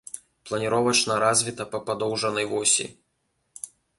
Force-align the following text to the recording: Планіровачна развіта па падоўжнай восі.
Планіровачна 0.47 1.17
развіта 1.25 1.67
па 1.75 1.81
падоўжнай 1.91 2.45
восі. 2.57 2.85